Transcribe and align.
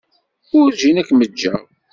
Werǧin 0.57 1.01
ad 1.01 1.05
kem-ǧǧeɣ. 1.07 1.61